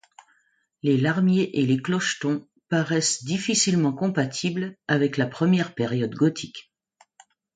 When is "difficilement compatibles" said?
3.23-4.75